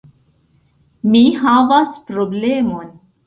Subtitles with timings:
[1.15, 2.91] Mi havas problemon.